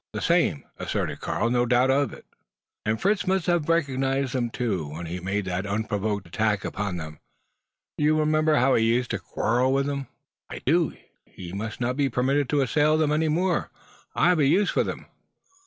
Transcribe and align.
"The 0.13 0.21
same," 0.21 0.63
asserted 0.79 1.19
Karl. 1.19 1.51
"No 1.51 1.67
doubt 1.67 1.91
of 1.91 2.11
it." 2.11 2.25
"And 2.87 2.99
Fritz 2.99 3.27
must 3.27 3.45
have 3.45 3.69
recognised 3.69 4.33
them 4.33 4.49
too 4.49 4.89
when 4.89 5.05
he 5.05 5.19
made 5.19 5.45
that 5.45 5.67
unprovoked 5.67 6.25
attack 6.25 6.65
upon 6.65 6.97
them! 6.97 7.19
You 7.99 8.17
remember 8.17 8.55
how 8.55 8.73
he 8.73 8.83
used 8.83 9.11
to 9.11 9.19
quarrel 9.19 9.71
with 9.71 9.85
them?" 9.85 10.07
"I 10.49 10.57
do. 10.65 10.97
He 11.27 11.53
must 11.53 11.79
not 11.79 11.97
be 11.97 12.09
permitted 12.09 12.49
to 12.49 12.61
assail 12.61 12.97
them 12.97 13.11
any 13.11 13.29
more. 13.29 13.69
I 14.15 14.29
have 14.29 14.39
a 14.39 14.45
use 14.47 14.71
for 14.71 14.83
them." 14.83 15.05